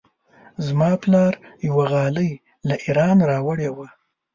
[0.65, 1.33] زما پلار
[1.67, 2.31] یوه غالۍ
[2.67, 3.87] له ایران راوړې وه.